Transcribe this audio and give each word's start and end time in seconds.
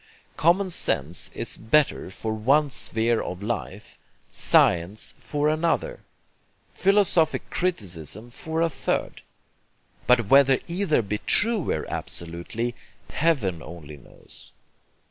Common 0.35 0.71
sense 0.71 1.29
is 1.35 1.57
BETTER 1.57 2.09
for 2.09 2.33
one 2.33 2.71
sphere 2.71 3.21
of 3.21 3.43
life, 3.43 3.99
science 4.31 5.13
for 5.19 5.47
another, 5.47 5.99
philosophic 6.73 7.47
criticism 7.51 8.31
for 8.31 8.63
a 8.63 8.69
third; 8.71 9.21
but 10.07 10.25
whether 10.27 10.57
either 10.67 11.03
be 11.03 11.19
TRUER 11.27 11.85
absolutely, 11.87 12.73
Heaven 13.11 13.61
only 13.61 13.97
knows. 13.97 14.51